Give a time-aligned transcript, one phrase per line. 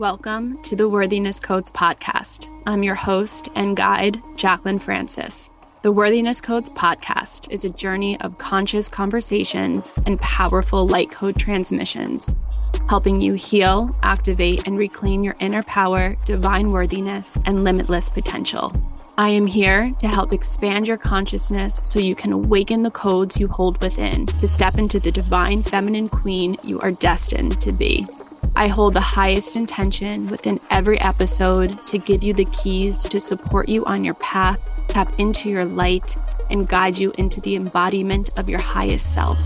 [0.00, 2.46] Welcome to the Worthiness Codes podcast.
[2.64, 5.50] I'm your host and guide, Jaclyn Francis.
[5.82, 12.34] The Worthiness Codes podcast is a journey of conscious conversations and powerful light code transmissions,
[12.88, 18.72] helping you heal, activate, and reclaim your inner power, divine worthiness, and limitless potential.
[19.20, 23.48] I am here to help expand your consciousness so you can awaken the codes you
[23.48, 28.06] hold within to step into the divine feminine queen you are destined to be.
[28.56, 33.68] I hold the highest intention within every episode to give you the keys to support
[33.68, 36.16] you on your path, tap into your light,
[36.48, 39.38] and guide you into the embodiment of your highest self.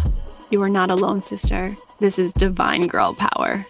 [0.50, 1.76] You are not alone, sister.
[1.98, 3.66] This is divine girl power.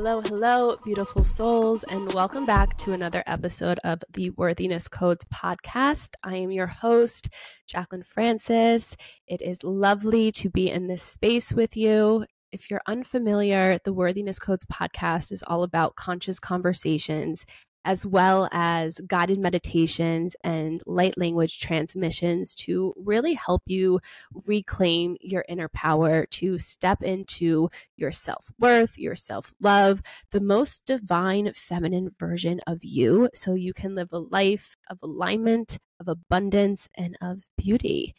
[0.00, 6.10] Hello, hello, beautiful souls, and welcome back to another episode of the Worthiness Codes podcast.
[6.22, 7.30] I am your host,
[7.68, 8.96] Jaclyn Francis.
[9.26, 12.26] It is lovely to be in this space with you.
[12.52, 17.44] If you're unfamiliar, the Worthiness Codes podcast is all about conscious conversations
[17.88, 23.98] as well as guided meditations and light language transmissions to really help you
[24.44, 30.84] reclaim your inner power, to step into your self worth, your self love, the most
[30.84, 36.90] divine feminine version of you, so you can live a life of alignment, of abundance,
[36.94, 38.14] and of beauty.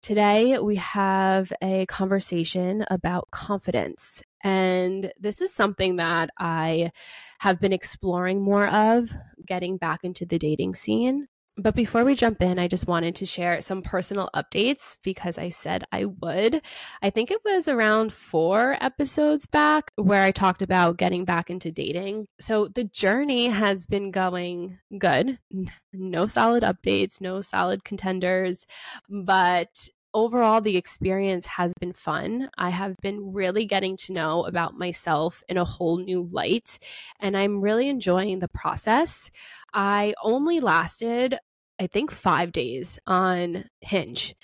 [0.00, 4.22] Today, we have a conversation about confidence.
[4.42, 6.92] And this is something that I
[7.40, 9.12] have been exploring more of,
[9.46, 11.28] getting back into the dating scene.
[11.58, 15.48] But before we jump in, I just wanted to share some personal updates because I
[15.48, 16.60] said I would.
[17.00, 21.72] I think it was around four episodes back where I talked about getting back into
[21.72, 22.26] dating.
[22.38, 25.38] So the journey has been going good.
[25.98, 28.66] No solid updates, no solid contenders,
[29.08, 32.48] but overall, the experience has been fun.
[32.56, 36.78] I have been really getting to know about myself in a whole new light,
[37.20, 39.30] and I'm really enjoying the process.
[39.72, 41.38] I only lasted,
[41.78, 44.34] I think, five days on Hinge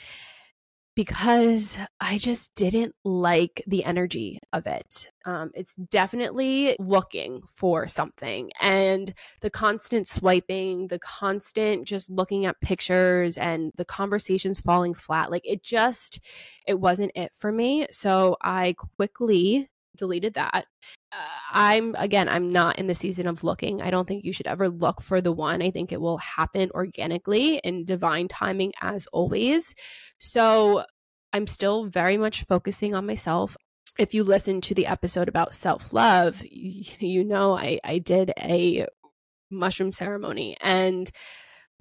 [0.94, 5.08] because I just didn't like the energy of it.
[5.24, 8.50] Um, it's definitely looking for something.
[8.60, 15.30] And the constant swiping, the constant just looking at pictures and the conversations falling flat,
[15.30, 16.20] like it just,
[16.66, 17.86] it wasn't it for me.
[17.90, 20.66] So I quickly deleted that.
[21.52, 23.82] I'm again, I'm not in the season of looking.
[23.82, 25.60] I don't think you should ever look for the one.
[25.62, 29.74] I think it will happen organically in divine timing as always.
[30.18, 30.84] So
[31.32, 33.56] I'm still very much focusing on myself.
[33.98, 38.32] If you listen to the episode about self love, you, you know I, I did
[38.38, 38.86] a
[39.50, 41.10] mushroom ceremony and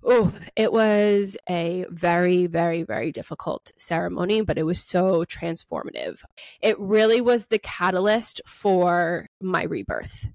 [0.03, 6.23] Oh, it was a very, very, very difficult ceremony, but it was so transformative.
[6.61, 10.27] It really was the catalyst for my rebirth.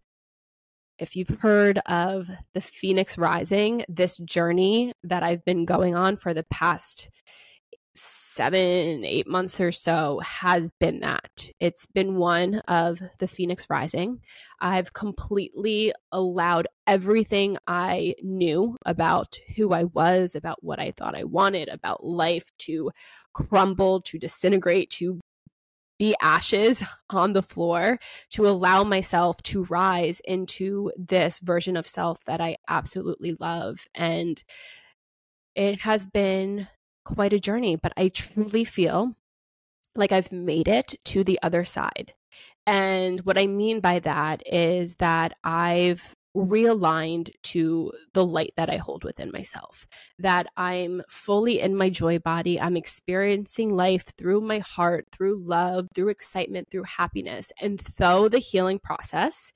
[0.98, 6.32] If you've heard of the Phoenix Rising, this journey that I've been going on for
[6.32, 7.10] the past
[8.36, 11.50] seven, eight months or so has been that.
[11.58, 14.20] It's been one of the Phoenix Rising.
[14.60, 21.24] I've completely allowed everything I knew about who I was, about what I thought I
[21.24, 22.90] wanted, about life to
[23.32, 25.18] crumble, to disintegrate, to
[25.98, 27.98] be ashes on the floor
[28.32, 33.86] to allow myself to rise into this version of self that I absolutely love.
[33.94, 34.42] And
[35.54, 36.68] it has been
[37.06, 39.14] quite a journey, but I truly feel
[39.94, 42.12] like I've made it to the other side.
[42.66, 48.76] And what I mean by that is that I've realigned to the light that I
[48.76, 49.86] hold within myself,
[50.18, 52.60] that I'm fully in my joy body.
[52.60, 57.52] I'm experiencing life through my heart, through love, through excitement, through happiness.
[57.58, 59.52] And though the healing process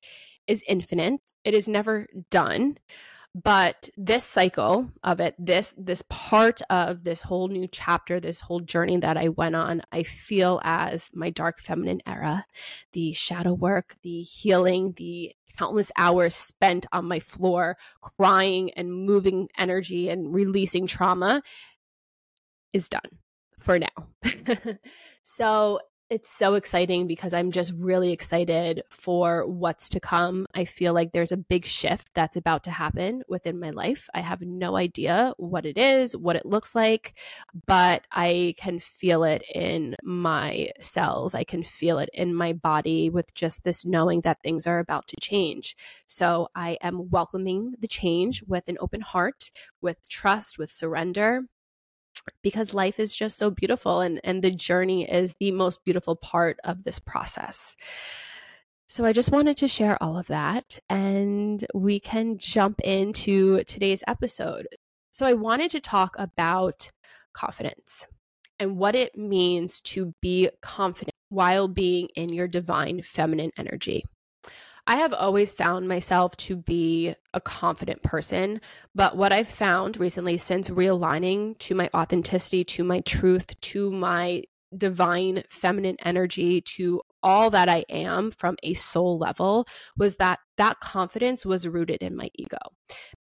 [0.46, 2.78] is infinite, it is never done
[3.34, 8.60] but this cycle of it this this part of this whole new chapter this whole
[8.60, 12.44] journey that i went on i feel as my dark feminine era
[12.92, 19.48] the shadow work the healing the countless hours spent on my floor crying and moving
[19.58, 21.42] energy and releasing trauma
[22.72, 23.18] is done
[23.58, 23.88] for now.
[25.22, 25.80] So
[26.10, 30.44] it's so exciting because I'm just really excited for what's to come.
[30.54, 34.08] I feel like there's a big shift that's about to happen within my life.
[34.12, 37.16] I have no idea what it is, what it looks like,
[37.64, 41.32] but I can feel it in my cells.
[41.32, 45.06] I can feel it in my body with just this knowing that things are about
[45.08, 45.76] to change.
[46.06, 51.42] So I am welcoming the change with an open heart, with trust, with surrender
[52.42, 56.58] because life is just so beautiful and and the journey is the most beautiful part
[56.64, 57.76] of this process.
[58.86, 64.02] So I just wanted to share all of that and we can jump into today's
[64.08, 64.66] episode.
[65.12, 66.90] So I wanted to talk about
[67.32, 68.06] confidence
[68.58, 74.04] and what it means to be confident while being in your divine feminine energy.
[74.86, 78.60] I have always found myself to be a confident person,
[78.94, 84.44] but what I've found recently since realigning to my authenticity, to my truth, to my
[84.76, 90.80] divine feminine energy to all that I am from a soul level was that that
[90.80, 92.58] confidence was rooted in my ego.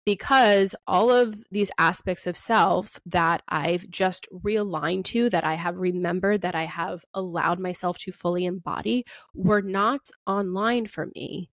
[0.04, 5.78] Because all of these aspects of self that I've just realigned to, that I have
[5.78, 9.04] remembered, that I have allowed myself to fully embody,
[9.34, 11.50] were not online for me.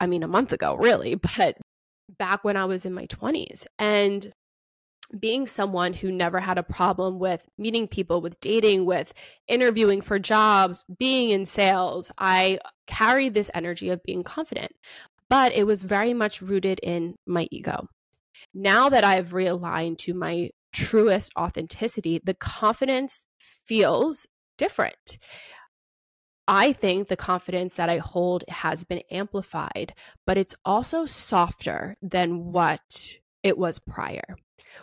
[0.00, 1.56] I mean, a month ago, really, but
[2.18, 3.66] back when I was in my 20s.
[3.78, 4.32] And
[5.18, 9.12] being someone who never had a problem with meeting people, with dating, with
[9.46, 14.72] interviewing for jobs, being in sales, I carried this energy of being confident,
[15.30, 17.88] but it was very much rooted in my ego.
[18.54, 24.26] Now that I've realigned to my truest authenticity, the confidence feels
[24.56, 25.18] different.
[26.46, 29.94] I think the confidence that I hold has been amplified,
[30.26, 34.36] but it's also softer than what it was prior.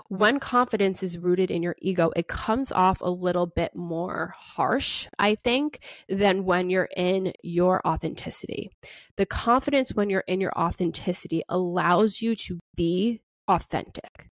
[0.08, 5.08] When confidence is rooted in your ego, it comes off a little bit more harsh,
[5.20, 8.70] I think, than when you're in your authenticity.
[9.18, 14.30] The confidence when you're in your authenticity allows you to be authentic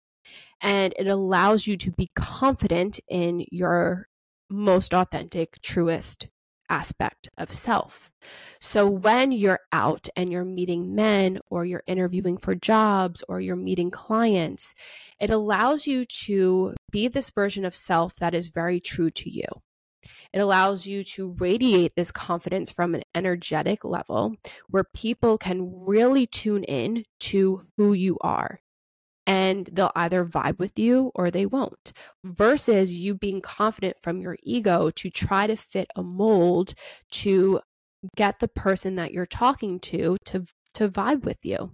[0.61, 4.07] and it allows you to be confident in your
[4.49, 6.27] most authentic, truest
[6.69, 8.11] aspect of self.
[8.59, 13.55] So when you're out and you're meeting men or you're interviewing for jobs or you're
[13.55, 14.73] meeting clients,
[15.19, 19.45] it allows you to be this version of self that is very true to you.
[20.33, 24.35] It allows you to radiate this confidence from an energetic level
[24.69, 28.59] where people can really tune in to who you are
[29.25, 31.93] and they'll either vibe with you or they won't,
[32.23, 36.73] versus you being confident from your ego to try to fit a mold
[37.11, 37.61] to
[38.15, 41.71] get the person that you're talking to to to vibe with you.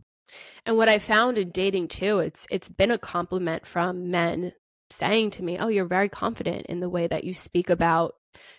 [0.66, 4.54] And what I found in dating too, it's it's been a compliment from men
[4.92, 8.16] saying to me, "Oh, you're very confident in the way that you speak about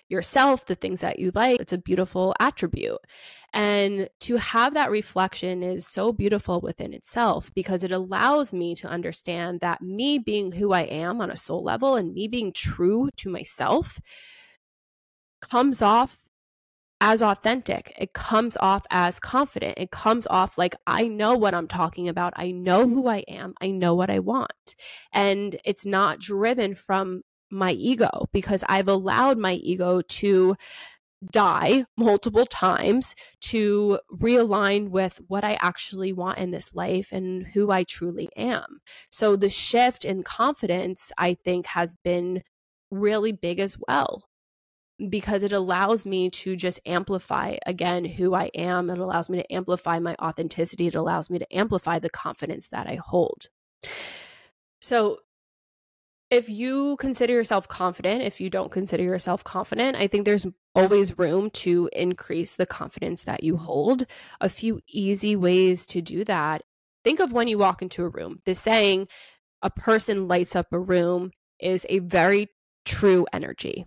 [0.08, 1.60] yourself, the things that you like.
[1.60, 2.98] It's a beautiful attribute."
[3.52, 8.86] And to have that reflection is so beautiful within itself because it allows me to
[8.86, 13.10] understand that me being who I am on a soul level and me being true
[13.16, 14.00] to myself
[15.40, 16.28] comes off
[17.00, 17.92] as authentic.
[17.98, 19.78] It comes off as confident.
[19.78, 22.34] It comes off like I know what I'm talking about.
[22.36, 23.54] I know who I am.
[23.60, 24.74] I know what I want.
[25.12, 30.56] And it's not driven from my ego because I've allowed my ego to
[31.32, 37.70] die multiple times to realign with what I actually want in this life and who
[37.70, 38.80] I truly am.
[39.10, 42.42] So the shift in confidence, I think, has been
[42.90, 44.24] really big as well
[45.08, 48.90] because it allows me to just amplify again who I am.
[48.90, 50.88] It allows me to amplify my authenticity.
[50.88, 53.46] It allows me to amplify the confidence that I hold.
[54.80, 55.18] So,
[56.30, 60.46] if you consider yourself confident, if you don't consider yourself confident, I think there's
[60.76, 63.64] always room to increase the confidence that you mm-hmm.
[63.64, 64.06] hold.
[64.40, 66.62] A few easy ways to do that.
[67.02, 68.40] Think of when you walk into a room.
[68.44, 69.08] The saying,
[69.62, 72.48] a person lights up a room, is a very
[72.84, 73.86] true energy.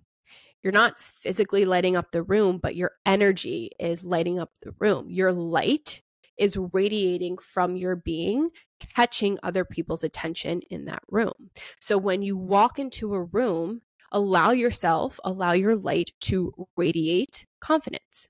[0.64, 5.10] You're not physically lighting up the room, but your energy is lighting up the room.
[5.10, 6.02] Your light
[6.38, 8.50] is radiating from your being,
[8.80, 11.52] catching other people's attention in that room.
[11.80, 12.48] So when you mm-hmm.
[12.48, 18.28] walk into a room, allow yourself, allow your light to radiate confidence.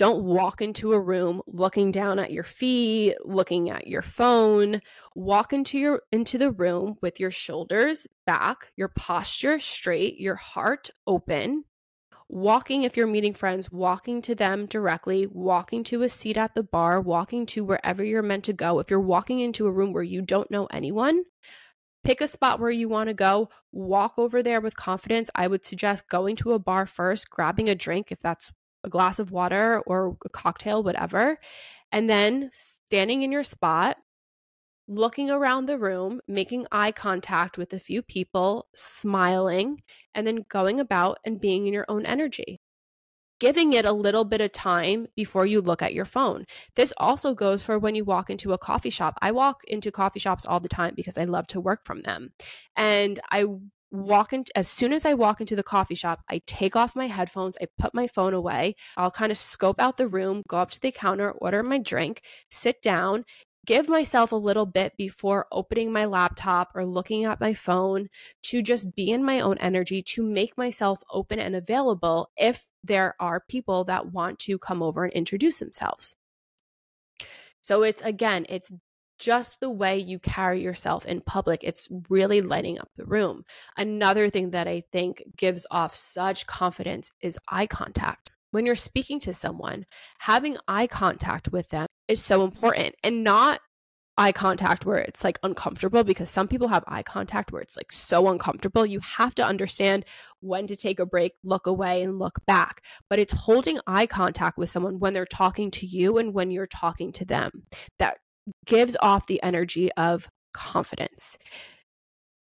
[0.00, 4.80] Don't walk into a room looking down at your feet, looking at your phone.
[5.14, 10.88] Walk into your into the room with your shoulders back, your posture straight, your heart
[11.06, 11.64] open,
[12.30, 16.62] walking if you're meeting friends, walking to them directly, walking to a seat at the
[16.62, 18.78] bar, walking to wherever you're meant to go.
[18.78, 21.24] If you're walking into a room where you don't know anyone,
[22.04, 25.28] pick a spot where you want to go, walk over there with confidence.
[25.34, 28.52] I would suggest going to a bar first, grabbing a drink if that's
[28.84, 31.38] a glass of water or a cocktail, whatever,
[31.90, 33.96] and then standing in your spot,
[34.90, 39.82] looking around the room, making eye contact with a few people, smiling,
[40.14, 42.60] and then going about and being in your own energy.
[43.40, 46.44] giving it a little bit of time before you look at your phone.
[46.76, 49.14] This also goes for when you walk into a coffee shop.
[49.22, 52.32] I walk into coffee shops all the time because I love to work from them.
[52.76, 53.46] And I
[53.92, 57.08] walk in as soon as I walk into the coffee shop, I take off my
[57.08, 60.70] headphones, I put my phone away, I'll kind of scope out the room, go up
[60.72, 63.24] to the counter, order my drink, sit down,
[63.66, 68.08] give myself a little bit before opening my laptop or looking at my phone
[68.42, 73.14] to just be in my own energy to make myself open and available if there
[73.20, 76.16] are people that want to come over and introduce themselves.
[77.60, 78.72] So it's again, it's
[79.18, 81.62] just the way you carry yourself in public.
[81.62, 83.44] It's really lighting up the room.
[83.76, 88.30] Another thing that I think gives off such confidence is eye contact.
[88.50, 89.84] When you're speaking to someone,
[90.18, 93.60] having eye contact with them is so important and not
[94.18, 97.90] eye contact where it's like uncomfortable because some people have eye contact where it's like
[97.90, 98.84] so uncomfortable.
[98.84, 100.04] You have to understand
[100.40, 102.82] when to take a break, look away, and look back.
[103.08, 106.66] But it's holding eye contact with someone when they're talking to you and when you're
[106.66, 107.62] talking to them
[107.98, 108.18] that
[108.66, 111.38] gives off the energy of confidence.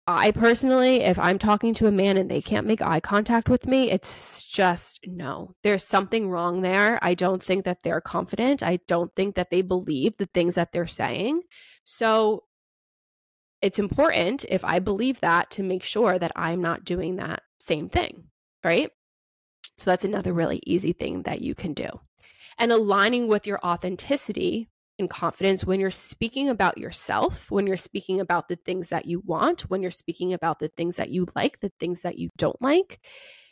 [0.07, 3.69] I personally, if I'm talking to a man and they can't make eye contact with
[3.69, 5.55] me, it's just no.
[5.63, 6.99] There's something wrong there.
[7.03, 8.65] I don't think that they're confident.
[8.65, 11.43] I don't think that they believe the things that they're saying.
[11.85, 12.45] So
[13.61, 17.89] it's important if I believe that to make sure that I'm not doing that same
[17.89, 18.25] thing,
[18.65, 18.91] right?
[19.79, 21.89] So that's another really easy thing that you can do.
[22.59, 24.69] And aligning with your authenticity
[25.03, 29.21] and confidence when you're speaking about yourself, when you're speaking about the things that you
[29.27, 32.61] want, when you're speaking about the things that you like, the things that you don't
[32.63, 33.01] like.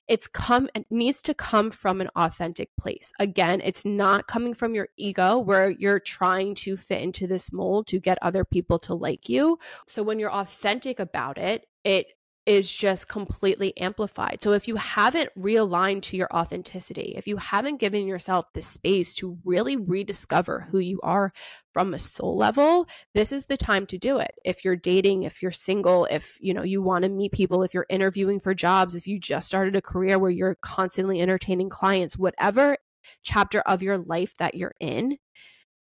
[0.09, 3.13] It's come it needs to come from an authentic place.
[3.21, 7.87] Again, it's not coming from your ego where you're trying to fit into this mold
[7.89, 9.59] to get other people to like you.
[9.87, 12.07] So when you're authentic about it, it
[12.47, 14.39] is just completely amplified.
[14.43, 19.15] So if you haven't realigned to your authenticity, if you haven't given yourself the space
[19.17, 21.33] to really rediscover who you are
[21.73, 24.33] from a soul level, this is the time to do it.
[24.45, 27.75] If you're dating, if you're single, if you know you want to meet people, if
[27.75, 32.17] you're interviewing for jobs, if you just started a career where you're constantly entertaining clients,
[32.17, 32.77] whatever
[33.23, 35.19] chapter of your life that you're in,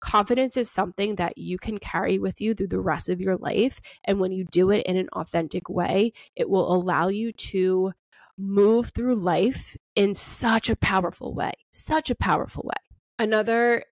[0.01, 3.79] confidence is something that you can carry with you through the rest of your life.
[4.03, 7.93] And when you do it in an authentic way, it will allow you to
[8.37, 12.97] move through life in such a powerful way, such a powerful way.
[13.19, 13.85] Another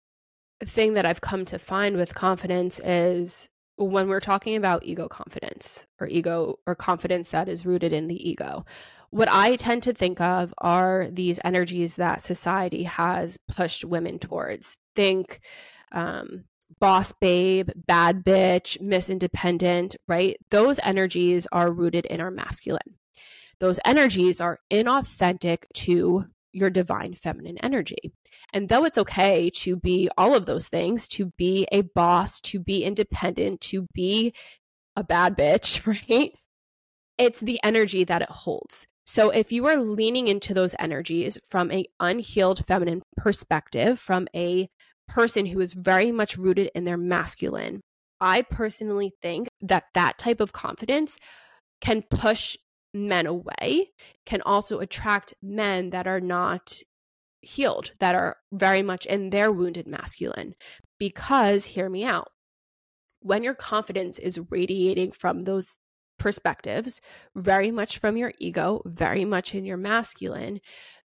[0.66, 5.86] thing that I've come to find with confidence is when we're talking about ego confidence
[6.00, 8.66] or ego or confidence that is rooted in the ego.
[9.12, 14.76] What I tend to think of are these energies that society has pushed women towards.
[14.96, 15.40] Think
[15.92, 16.46] um,
[16.80, 20.38] boss babe, bad bitch, miss independent, right?
[20.52, 22.96] Those energies are rooted in our masculine.
[23.60, 28.12] Those energies are inauthentic to your divine feminine energy.
[28.54, 32.60] And though it's okay to be all of those things, to be a boss, to
[32.60, 34.34] be independent, to be
[34.96, 36.34] a bad bitch, right?
[37.18, 38.88] It's the energy that it holds.
[39.06, 44.70] So if you are leaning into those energies from a unhealed feminine perspective, from a
[45.10, 47.82] person who is very much rooted in their masculine,
[48.22, 51.18] I personally think that that type of confidence
[51.82, 52.56] can push
[52.94, 53.92] men away,
[54.26, 56.74] can also attract men that are not
[57.42, 60.54] healed, that are very much in their wounded masculine.
[60.98, 62.30] Because, hear me out,
[63.22, 65.78] when your confidence is radiating from those
[66.18, 67.00] perspectives,
[67.36, 70.60] very much from your ego, very much in your masculine,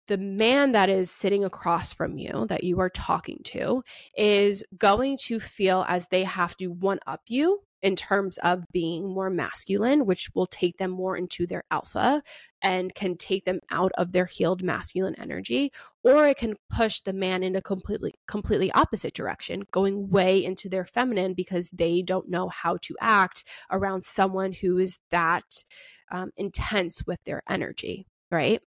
[0.07, 3.83] the man that is sitting across from you that you are talking to
[4.17, 9.07] is going to feel as they have to one up you in terms of being
[9.07, 12.23] more masculine, which will take them more into their alpha
[12.63, 15.71] and can take them out of their healed masculine energy,
[16.03, 20.69] or it can push the man in a completely completely opposite direction, going way into
[20.69, 25.65] their feminine because they don't know how to act around someone who is that
[26.11, 28.63] um, intense with their energy, right?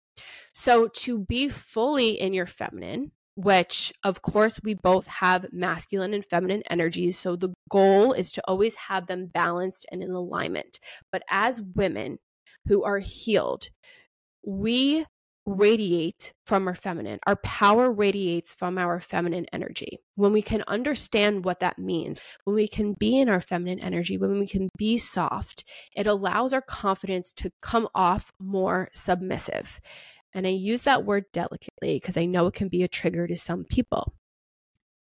[0.53, 6.25] So, to be fully in your feminine, which of course we both have masculine and
[6.25, 7.17] feminine energies.
[7.17, 10.79] So, the goal is to always have them balanced and in alignment.
[11.11, 12.19] But as women
[12.67, 13.69] who are healed,
[14.45, 15.05] we
[15.47, 17.19] radiate from our feminine.
[17.25, 19.99] Our power radiates from our feminine energy.
[20.15, 24.17] When we can understand what that means, when we can be in our feminine energy,
[24.17, 25.63] when we can be soft,
[25.95, 29.79] it allows our confidence to come off more submissive.
[30.33, 33.35] And I use that word delicately because I know it can be a trigger to
[33.37, 34.13] some people.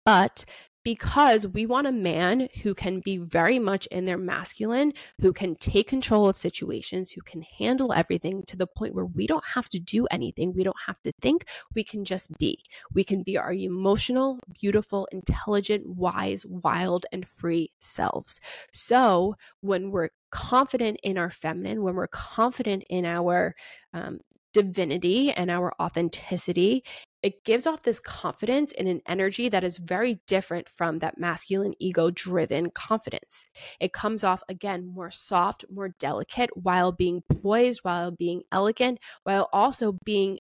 [0.05, 0.45] But
[0.87, 5.57] because we want a man who can be very much in their masculine, who can
[5.57, 9.69] take control of situations, who can handle everything to the point where we don't have
[9.69, 10.53] to do anything.
[10.55, 11.47] We don't have to think.
[11.75, 12.63] We can just be.
[12.95, 18.39] We can be our emotional, beautiful, intelligent, wise, wild, and free selves.
[18.71, 23.57] So when we're confident in our feminine, when we're confident in our
[23.93, 24.21] um,
[24.53, 26.85] divinity and our authenticity,
[27.27, 31.75] it gives off this confidence and an energy that is very different from that masculine
[31.81, 33.47] ego driven confidence.
[33.81, 39.49] It comes off again more soft, more delicate while being poised, while being elegant, while
[39.53, 40.39] also being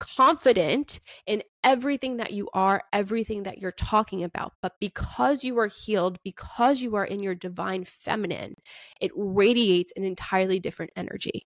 [0.00, 4.54] confident in everything that you are, everything that you're talking about.
[4.60, 8.56] But because you are healed, because you are in your divine feminine,
[9.00, 11.46] it radiates an entirely different energy.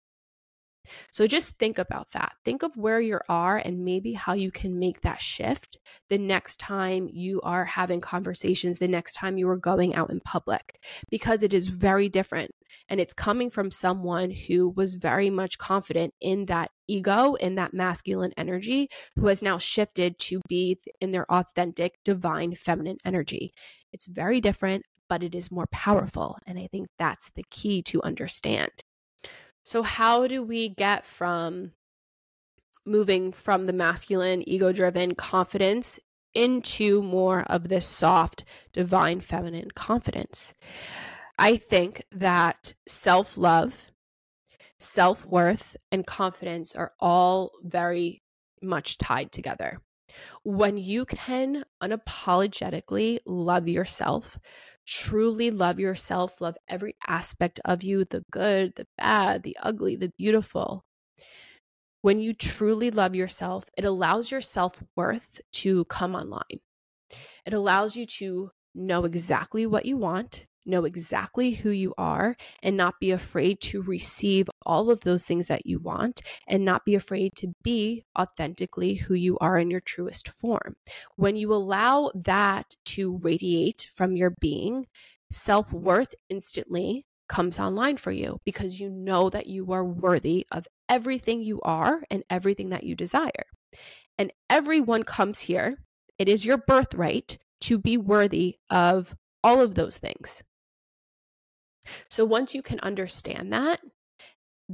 [1.11, 2.33] So just think about that.
[2.45, 5.79] Think of where you are and maybe how you can make that shift
[6.09, 10.21] the next time you are having conversations, the next time you are going out in
[10.21, 12.51] public, because it is very different.
[12.89, 17.75] And it's coming from someone who was very much confident in that ego, in that
[17.75, 23.53] masculine energy, who has now shifted to be in their authentic, divine, feminine energy.
[23.93, 26.39] It's very different, but it is more powerful.
[26.47, 28.71] And I think that's the key to understand.
[29.69, 31.73] So, how do we get from
[32.87, 36.01] moving from the masculine, ego driven confidence
[36.33, 40.55] into more of this soft, divine, feminine confidence?
[41.39, 43.93] I think that self love,
[44.79, 48.23] self worth, and confidence are all very
[48.63, 49.83] much tied together.
[50.45, 54.39] When you can unapologetically love yourself,
[54.89, 60.13] truly love yourself, love every aspect of you the good, the bad, the ugly, the
[60.19, 60.85] beautiful.
[62.03, 66.61] When you truly love yourself, it allows your self worth to come online.
[67.47, 72.77] It allows you to know exactly what you want, know exactly who you are, and
[72.77, 76.95] not be afraid to receive all of those things that you want, and not be
[76.95, 80.77] afraid to be authentically who you are in your truest form.
[81.17, 84.87] When you allow that to radiate from your being,
[85.31, 90.67] self worth instantly comes online for you because you know that you are worthy of
[90.89, 93.45] everything you are and everything that you desire.
[94.17, 95.79] And everyone comes here,
[96.19, 100.43] it is your birthright to be worthy of all of those things.
[102.09, 103.81] So once you can understand that,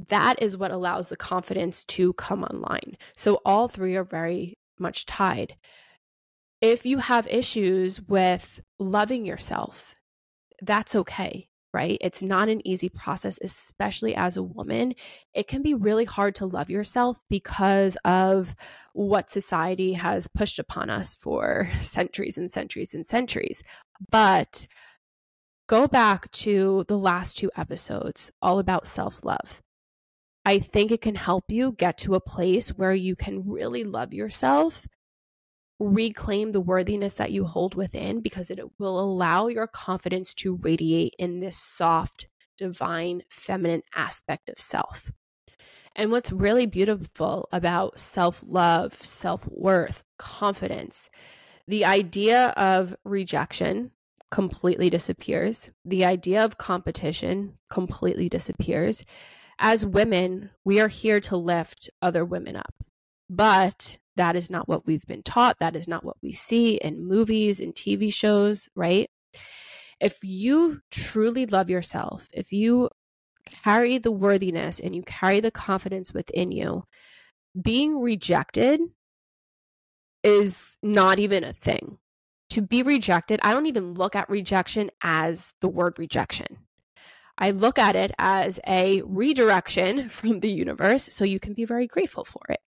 [0.09, 2.97] that is what allows the confidence to come online.
[3.15, 5.55] So all three are very much tied.
[6.61, 9.95] If you have issues with loving yourself,
[10.61, 11.97] that's okay, right?
[12.01, 14.95] It's not an easy process, especially as a woman.
[15.33, 18.55] It can be really hard to love yourself because of
[18.93, 23.63] what society has pushed upon us for centuries and centuries and centuries.
[24.09, 24.67] But
[25.67, 29.61] go back to the last two episodes, all about self love.
[30.45, 34.13] I think it can help you get to a place where you can really love
[34.13, 34.85] yourself,
[35.79, 41.15] reclaim the worthiness that you hold within, because it will allow your confidence to radiate
[41.17, 45.11] in this soft, divine, feminine aspect of self.
[45.95, 51.09] And what's really beautiful about self love, self worth, confidence,
[51.67, 53.91] the idea of rejection
[54.35, 55.69] completely disappears.
[55.85, 59.05] The idea of competition completely disappears.
[59.59, 62.73] As women, we are here to lift other women up.
[63.29, 65.55] But that is not what we've been taught.
[65.61, 69.09] That is not what we see in movies and TV shows, right?
[70.01, 72.89] If you truly love yourself, if you
[73.63, 76.83] carry the worthiness and you carry the confidence within you,
[77.61, 78.81] being rejected
[80.25, 81.99] is not even a thing
[82.49, 86.59] to be rejected, I don't even look at rejection as the word rejection.
[87.37, 91.87] I look at it as a redirection from the universe, so you can be very
[91.87, 92.59] grateful for it.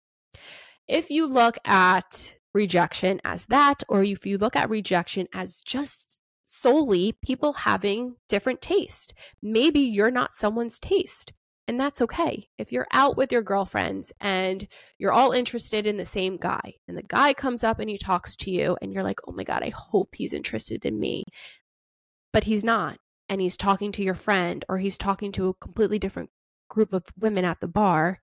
[0.88, 6.20] If you look at rejection as that, or if you look at rejection as just
[6.46, 11.34] solely people having different taste, maybe you're not someone's taste.
[11.68, 12.48] And that's okay.
[12.58, 16.98] If you're out with your girlfriends and you're all interested in the same guy, and
[16.98, 19.64] the guy comes up and he talks to you, and you're like, oh my God,
[19.64, 21.24] I hope he's interested in me.
[22.32, 23.00] But he's not.
[23.28, 26.30] And he's talking to your friend, or he's talking to a completely different
[26.70, 28.22] group of women at the bar.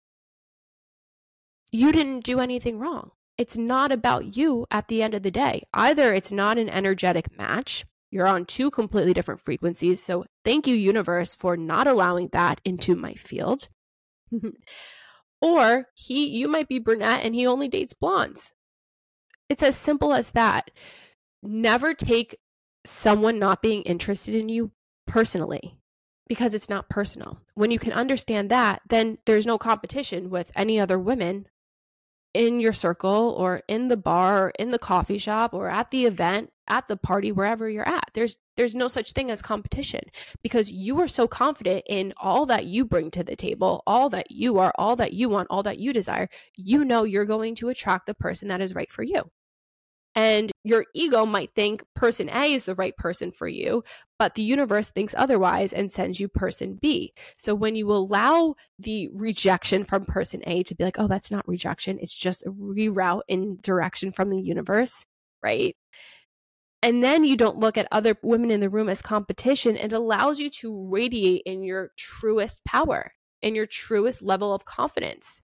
[1.71, 3.11] You didn't do anything wrong.
[3.37, 5.65] It's not about you at the end of the day.
[5.75, 10.00] Either it's not an energetic match, you're on two completely different frequencies.
[10.00, 13.66] So thank you, universe, for not allowing that into my field.
[15.42, 18.53] or he you might be brunette and he only dates blondes.
[19.48, 20.70] It's as simple as that.
[21.42, 22.37] Never take
[22.87, 24.70] someone not being interested in you
[25.09, 25.81] personally
[26.29, 27.40] because it's not personal.
[27.57, 31.48] When you can understand that, then there's no competition with any other women
[32.33, 36.07] in your circle or in the bar, or in the coffee shop or at the
[36.07, 38.11] event, at the party, wherever you're at.
[38.14, 40.03] There's there's no such thing as competition
[40.42, 44.31] because you are so confident in all that you bring to the table, all that
[44.31, 46.29] you are, all that you want, all that you desire.
[46.57, 49.31] You know you're going to attract the person that is right for you.
[50.14, 53.83] And your ego might think person A is the right person for you,
[54.18, 57.12] but the universe thinks otherwise and sends you person B.
[57.37, 61.48] So when you allow the rejection from person A to be like, oh, that's not
[61.48, 65.05] rejection, it's just a reroute in direction from the universe,
[65.42, 65.74] right?
[66.85, 69.77] And then you don't look at other women in the room as competition.
[69.77, 75.40] It allows you to radiate in your truest power, in your truest level of confidence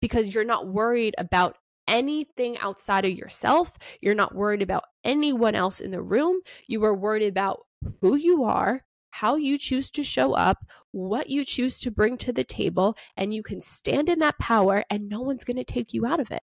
[0.00, 3.76] because you're not worried about anything outside of yourself.
[4.00, 6.40] You're not worried about anyone else in the room.
[6.66, 7.60] You are worried about
[8.00, 12.32] who you are, how you choose to show up, what you choose to bring to
[12.32, 15.92] the table, and you can stand in that power and no one's going to take
[15.92, 16.42] you out of it.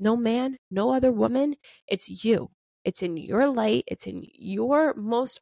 [0.00, 1.56] No man, no other woman.
[1.88, 2.50] It's you.
[2.88, 3.84] It's in your light.
[3.86, 5.40] It's in your most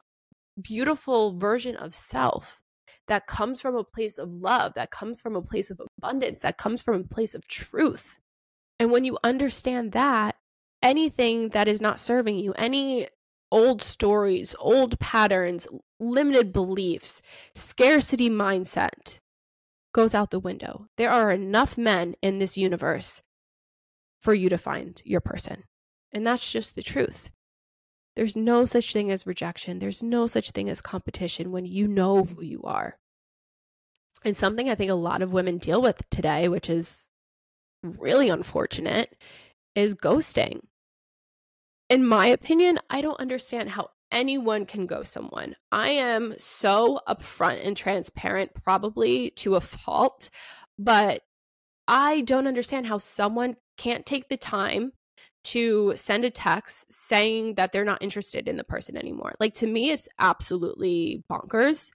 [0.61, 2.61] beautiful version of self
[3.07, 6.59] that comes from a place of love, that comes from a place of abundance, that
[6.59, 8.19] comes from a place of truth.
[8.81, 10.35] And when you understand that,
[10.83, 13.07] anything that is not serving you, any
[13.53, 15.69] old stories, old patterns,
[16.01, 17.23] limited beliefs,
[17.55, 19.21] scarcity mindset
[19.95, 20.89] goes out the window.
[20.97, 23.23] There are enough men in this universe
[24.21, 25.63] for you to find your person.
[26.13, 27.31] And that's just the truth.
[28.17, 29.79] There's no such thing as rejection.
[29.79, 32.99] There's no such thing as competition when you know who you are.
[34.25, 37.11] And something I think a lot of women deal with today, which is
[37.83, 39.15] really unfortunate
[39.75, 40.61] is ghosting.
[41.89, 45.55] In my opinion, I don't understand how anyone can ghost someone.
[45.71, 50.31] I am so upfront and transparent, probably to a fault,
[50.79, 51.23] but
[51.87, 54.93] I don't understand how someone can't take the time
[55.47, 59.35] to send a text saying that they're not interested in the person anymore.
[59.41, 61.91] Like to me, it's absolutely bonkers.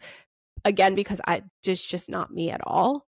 [0.64, 3.08] Again, because I just just not me at all.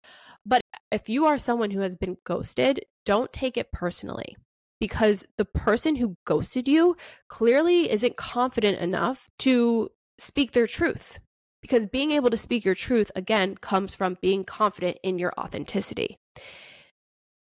[0.47, 4.37] But if you are someone who has been ghosted, don't take it personally
[4.81, 6.97] because the person who ghosted you
[7.29, 11.19] clearly isn't confident enough to speak their truth.
[11.61, 16.19] Because being able to speak your truth, again, comes from being confident in your authenticity.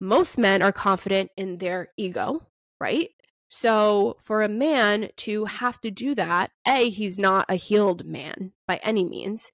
[0.01, 2.43] Most men are confident in their ego,
[2.81, 3.11] right?
[3.49, 8.53] So, for a man to have to do that, A, he's not a healed man
[8.67, 9.51] by any means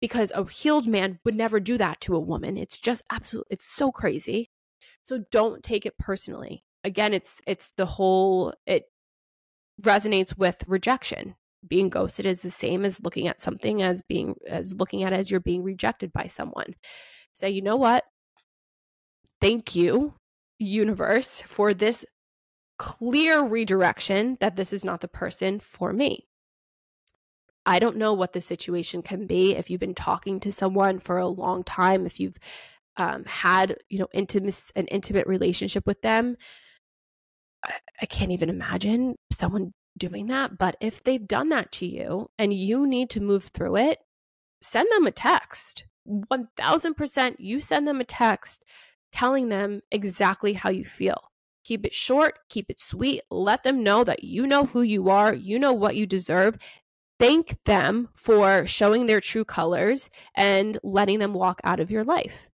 [0.00, 2.58] because a healed man would never do that to a woman.
[2.58, 4.50] It's just absolute it's so crazy.
[5.00, 6.64] So don't take it personally.
[6.84, 8.84] Again, it's it's the whole it
[9.80, 11.36] resonates with rejection.
[11.66, 15.30] Being ghosted is the same as looking at something as being as looking at as
[15.30, 16.74] you're being rejected by someone.
[17.32, 18.04] Say, you know what?
[19.40, 20.14] Thank you,
[20.58, 22.04] universe, for this
[22.78, 26.26] clear redirection that this is not the person for me.
[27.66, 31.18] I don't know what the situation can be if you've been talking to someone for
[31.18, 32.38] a long time, if you've
[32.96, 36.36] um, had you know intimate an intimate relationship with them.
[37.64, 40.58] I, I can't even imagine someone doing that.
[40.58, 43.98] But if they've done that to you and you need to move through it,
[44.60, 45.86] send them a text.
[46.04, 48.62] One thousand percent, you send them a text
[49.10, 51.30] telling them exactly how you feel.
[51.64, 53.22] Keep it short, keep it sweet.
[53.30, 56.58] Let them know that you know who you are, you know what you deserve,
[57.18, 62.50] thank them for showing their true colors and letting them walk out of your life.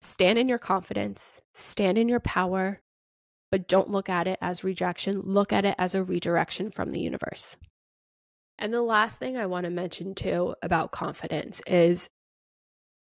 [0.00, 2.82] Stand in your confidence, stand in your power,
[3.50, 5.20] but don't look at it as rejection.
[5.20, 7.56] Look at it as a redirection from the universe.
[8.58, 12.08] And the last thing I want to mention too about confidence is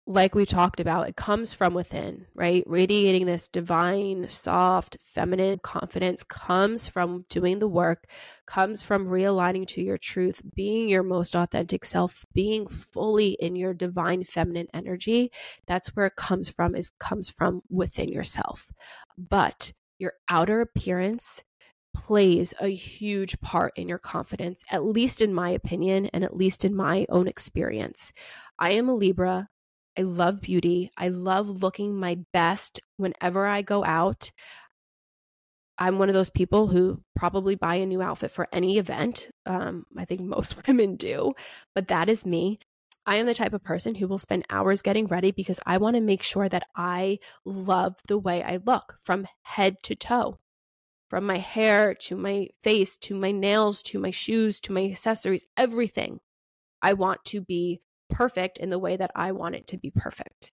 [0.06, 2.62] like we talked about, it comes from within, right?
[2.66, 8.06] Radiating this divine, soft, feminine confidence comes from doing the work,
[8.46, 13.72] comes from realigning to your truth, being your most authentic self, being fully in your
[13.72, 15.32] divine feminine energy.
[15.66, 18.70] That's where it comes from, is comes from within yourself.
[19.16, 21.42] But your outer appearance
[21.94, 26.62] plays a huge part in your confidence, at least in my opinion, and at least
[26.64, 28.12] in my own experience.
[28.58, 29.48] I am a Libra.
[29.98, 30.90] I love beauty.
[30.96, 34.32] I love looking my best whenever I go out.
[35.78, 39.30] I'm one of those people who probably buy a new outfit for any event.
[39.46, 41.34] Um, I think most women do,
[41.74, 42.58] but that is me.
[43.06, 45.96] I am the type of person who will spend hours getting ready because I want
[45.96, 50.38] to make sure that I love the way I look from head to toe
[51.14, 55.44] from my hair to my face to my nails to my shoes to my accessories,
[55.56, 56.18] everything.
[56.82, 60.50] I want to be perfect in the way that I want it to be perfect.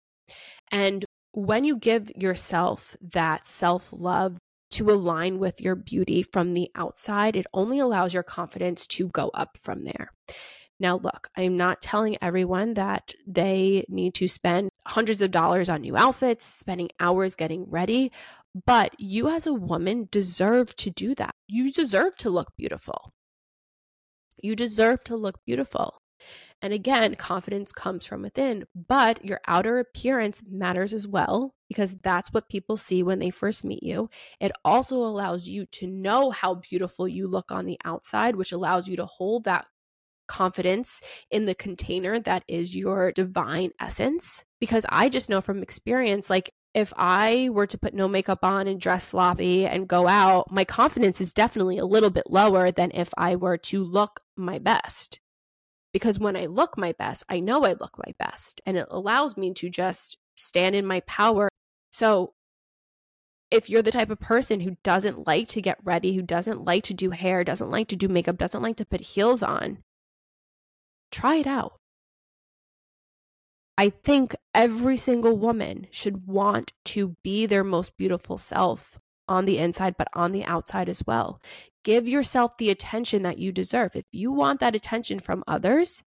[0.72, 4.38] And when you give yourself that self love
[4.72, 9.30] to align with your beauty from the outside, it only allows your confidence to go
[9.34, 10.12] up from there.
[10.80, 15.82] Now, look, I'm not telling everyone that they need to spend hundreds of dollars on
[15.82, 18.12] new outfits, spending hours getting ready,
[18.66, 21.36] but you as a woman deserve to do that.
[21.48, 23.12] You deserve to look beautiful.
[24.42, 25.98] You deserve to look beautiful.
[26.62, 32.34] And again, confidence comes from within, but your outer appearance matters as well because that's
[32.34, 34.10] what people see when they first meet you.
[34.42, 38.88] It also allows you to know how beautiful you look on the outside, which allows
[38.88, 39.68] you to hold that
[40.28, 41.02] confidence
[41.32, 44.44] in the container that is your divine essence.
[44.60, 48.68] Because I just know from experience, like if I were to put no makeup on
[48.68, 52.92] and dress sloppy and go out, my confidence is definitely a little bit lower than
[52.94, 55.20] if I were to look my best
[55.94, 59.38] because when I look my best, I know I look my best and it allows
[59.38, 61.50] me to just stand in my power.
[61.92, 62.34] So,
[63.52, 66.84] if you're the type of person who doesn't like to get ready, who doesn't like
[66.84, 69.80] to do hair, doesn't like to do makeup, doesn't like to put heels on,
[71.12, 71.80] try it out.
[73.76, 79.00] I think every single woman should want to be their most beautiful self
[79.30, 81.40] on the inside, but on the outside as well.
[81.86, 83.96] Give yourself the attention that you deserve.
[83.96, 86.04] If you want that attention from others,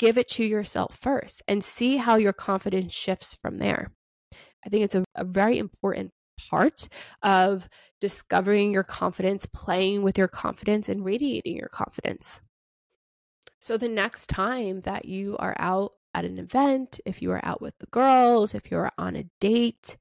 [0.00, 3.92] give it to yourself first and see how your confidence shifts from there.
[4.66, 6.10] I think it's a, a very important
[6.48, 6.88] part
[7.22, 7.68] of
[8.00, 12.40] discovering your confidence, playing with your confidence, and radiating your confidence.
[13.60, 17.60] So, the next time that you are out at an event, if you are out
[17.60, 19.96] with the girls, if you're on a date,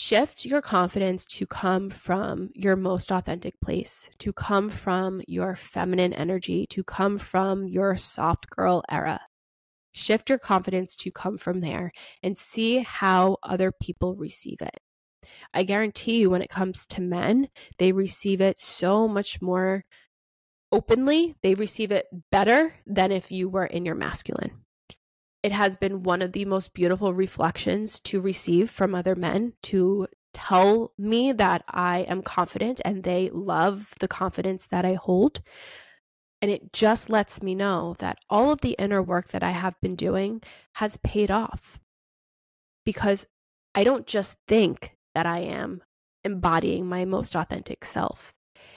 [0.00, 6.12] shift your confidence to come from your most authentic place, to come from your feminine
[6.12, 9.18] energy, to come from your soft girl era.
[9.90, 11.90] Shift your confidence to come from there
[12.22, 14.78] and see how other people receive it.
[15.52, 19.84] I guarantee you, when it comes to men, they receive it so much more
[20.70, 21.34] openly.
[21.42, 24.52] They receive it better than if you were in your masculine
[25.48, 30.06] it has been one of the most beautiful reflections to receive from other men to
[30.34, 35.40] tell me that I am confident and they love the confidence that I hold.
[36.42, 39.80] And it just lets me know that all of the inner work that I have
[39.80, 40.42] been doing
[40.74, 41.80] has paid off
[42.84, 43.26] because
[43.74, 45.80] I don't just think that I am
[46.24, 48.34] embodying my most authentic self.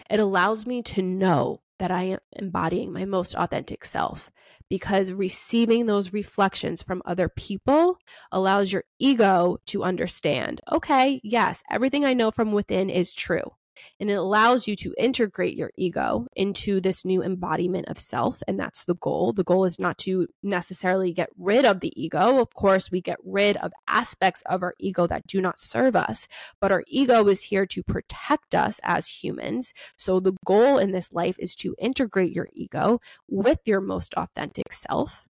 [0.10, 4.32] It allows me to know that I am embodying my most authentic self
[4.72, 7.98] because receiving those reflections from other people
[8.32, 13.52] allows your ego to understand okay, yes, everything I know from within is true.
[14.00, 18.42] And it allows you to integrate your ego into this new embodiment of self.
[18.48, 19.34] And that's the goal.
[19.34, 22.40] The goal is not to necessarily get rid of the ego.
[22.40, 26.28] Of course, we get rid of aspects of our ego that do not serve us,
[26.60, 29.74] but our ego is here to protect us as humans.
[29.98, 34.74] So the goal in this life is to integrate your ego with your most authentic
[34.74, 35.26] self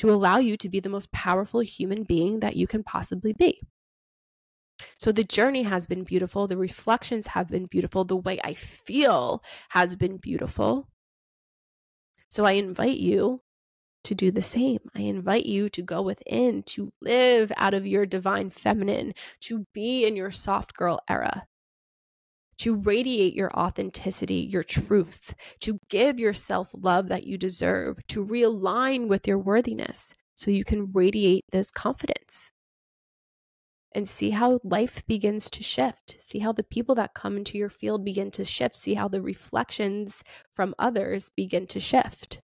[0.00, 3.60] to allow you to be the most powerful human being that you can possibly be.
[4.98, 6.46] So the journey has been beautiful.
[6.46, 8.04] The reflections have been beautiful.
[8.04, 10.88] The way I feel has been beautiful.
[12.28, 13.42] So I invite you
[14.04, 14.78] to do the same.
[14.94, 20.06] I invite you to go within, to live out of your divine feminine, to be
[20.06, 21.46] in your soft girl era,
[22.58, 29.08] to radiate your authenticity, your truth, to give yourself love that you deserve, to realign
[29.08, 32.50] with your worthiness so you can radiate this confidence
[33.92, 36.16] and see how life begins to shift.
[36.20, 38.76] See how the people that come into your field begin to shift.
[38.76, 40.22] See how the reflections
[40.52, 42.40] from others begin to shift.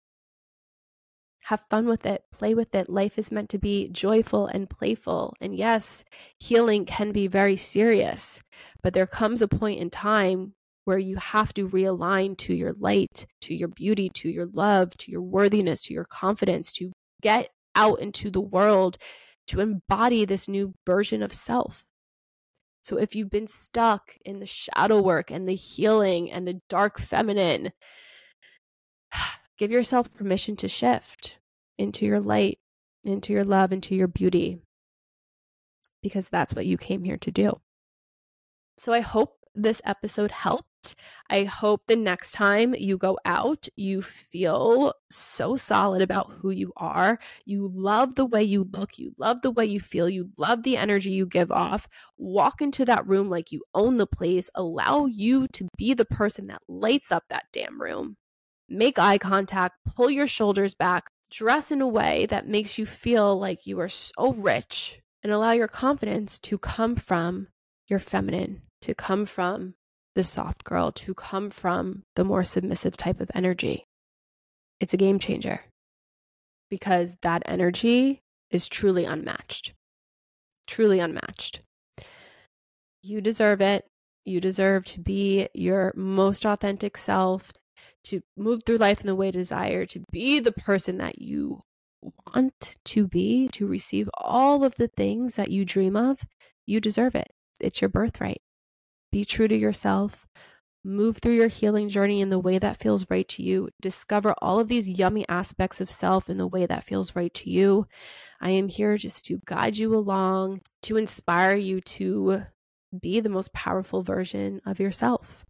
[1.46, 2.88] Have fun with it, play with it.
[2.88, 5.34] Life is meant to be joyful and playful.
[5.40, 6.04] And yes,
[6.38, 8.40] healing can be very serious,
[8.82, 13.26] but there comes a point in time where you have to realign to your light,
[13.40, 18.00] to your beauty, to your love, to your worthiness, to your confidence, to get out
[18.00, 18.98] into the world
[19.48, 21.86] to embody this new version of self.
[22.82, 26.98] So if you've been stuck in the shadow work and the healing and the dark
[26.98, 27.72] feminine,
[29.58, 31.38] give yourself permission to shift
[31.78, 32.58] into your light,
[33.04, 34.58] into your love, into your beauty,
[36.02, 37.60] because that's what you came here to do.
[38.76, 40.66] So I hope this episode helped.
[41.30, 46.72] I hope the next time you go out, you feel so solid about who you
[46.76, 47.18] are.
[47.44, 48.98] You love the way you look.
[48.98, 50.08] You love the way you feel.
[50.08, 51.86] You love the energy you give off.
[52.18, 54.50] Walk into that room like you own the place.
[54.54, 58.16] Allow you to be the person that lights up that damn room.
[58.68, 63.38] Make eye contact, pull your shoulders back, dress in a way that makes you feel
[63.38, 67.48] like you are so rich, and allow your confidence to come from
[67.86, 69.74] your feminine, to come from
[70.14, 73.84] the soft girl, to come from the more submissive type of energy.
[74.80, 75.60] It's a game changer
[76.68, 79.72] because that energy is truly unmatched.
[80.66, 81.60] Truly unmatched.
[83.02, 83.86] You deserve it.
[84.24, 87.52] You deserve to be your most authentic self,
[88.04, 91.62] to move through life in the way you desire, to be the person that you
[92.26, 96.20] want to be, to receive all of the things that you dream of.
[96.66, 97.32] You deserve it.
[97.60, 98.42] It's your birthright.
[99.12, 100.26] Be true to yourself.
[100.84, 103.68] Move through your healing journey in the way that feels right to you.
[103.80, 107.50] Discover all of these yummy aspects of self in the way that feels right to
[107.50, 107.86] you.
[108.40, 112.42] I am here just to guide you along, to inspire you to
[112.98, 115.44] be the most powerful version of yourself.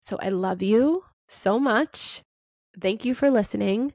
[0.00, 2.22] So I love you so much.
[2.80, 3.94] Thank you for listening.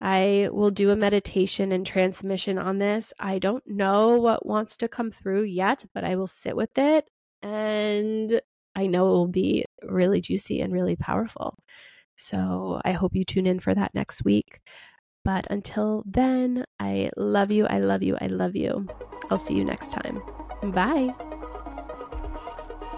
[0.00, 3.14] I will do a meditation and transmission on this.
[3.18, 7.08] I don't know what wants to come through yet, but I will sit with it
[7.42, 8.42] and
[8.76, 11.58] I know it will be really juicy and really powerful.
[12.14, 14.60] So I hope you tune in for that next week.
[15.24, 17.66] But until then, I love you.
[17.66, 18.16] I love you.
[18.20, 18.86] I love you.
[19.30, 20.22] I'll see you next time.
[20.72, 21.12] Bye.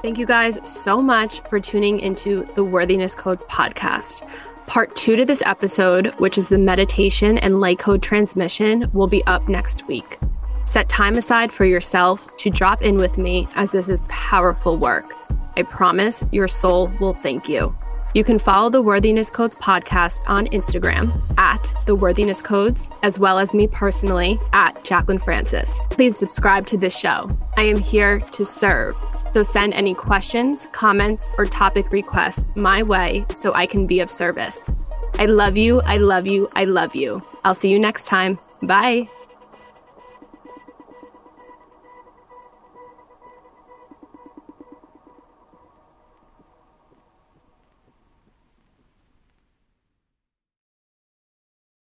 [0.03, 4.29] Thank you guys so much for tuning into the Worthiness Codes podcast.
[4.67, 9.25] Part two to this episode, which is the meditation and light code transmission, will be
[9.27, 10.19] up next week.
[10.65, 15.18] Set time aside for yourself to drop in with me as this is powerful work.
[15.59, 17.75] I promise your soul will thank you.
[18.15, 23.41] You can follow the Worthiness Codes podcast on Instagram at the Worthiness Codes, as well
[23.41, 25.81] as me personally at Jaclyn Francis.
[25.91, 27.29] Please subscribe to this show.
[27.57, 28.97] I am here to serve.
[29.33, 34.09] So send any questions, comments, or topic requests my way so I can be of
[34.09, 34.71] service.
[35.15, 35.81] I love you.
[35.81, 36.49] I love you.
[36.55, 37.21] I love you.
[37.45, 38.39] I'll see you next time.
[38.63, 39.09] Bye.